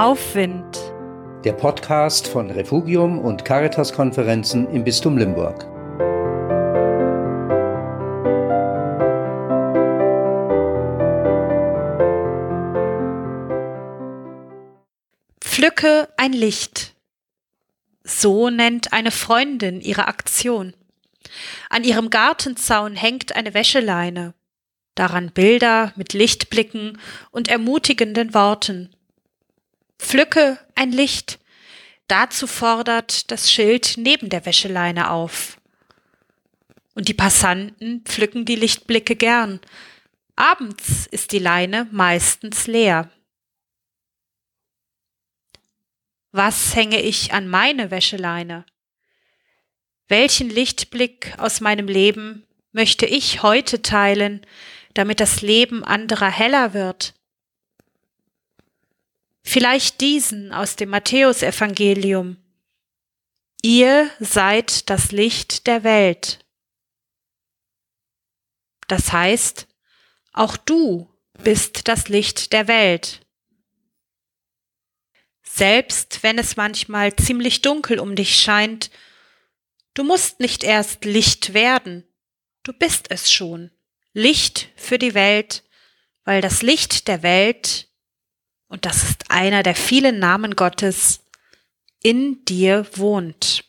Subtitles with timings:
[0.00, 0.78] Aufwind.
[1.44, 5.66] Der Podcast von Refugium und Caritas-Konferenzen im Bistum Limburg.
[15.42, 16.94] Pflücke ein Licht.
[18.02, 20.72] So nennt eine Freundin ihre Aktion.
[21.68, 24.32] An ihrem Gartenzaun hängt eine Wäscheleine.
[24.94, 26.98] Daran Bilder mit Lichtblicken
[27.30, 28.96] und ermutigenden Worten.
[30.00, 31.38] Pflücke ein Licht.
[32.08, 35.60] Dazu fordert das Schild neben der Wäscheleine auf.
[36.94, 39.60] Und die Passanten pflücken die Lichtblicke gern.
[40.34, 43.10] Abends ist die Leine meistens leer.
[46.32, 48.64] Was hänge ich an meine Wäscheleine?
[50.08, 54.44] Welchen Lichtblick aus meinem Leben möchte ich heute teilen,
[54.94, 57.14] damit das Leben anderer heller wird?
[59.52, 62.36] Vielleicht diesen aus dem Matthäusevangelium.
[63.62, 66.46] Ihr seid das Licht der Welt.
[68.86, 69.66] Das heißt,
[70.32, 73.26] auch du bist das Licht der Welt.
[75.42, 78.92] Selbst wenn es manchmal ziemlich dunkel um dich scheint,
[79.94, 82.06] du musst nicht erst Licht werden,
[82.62, 83.72] du bist es schon.
[84.12, 85.64] Licht für die Welt,
[86.22, 87.89] weil das Licht der Welt,
[88.70, 91.20] und das ist einer der vielen Namen Gottes,
[92.02, 93.64] in dir wohnt.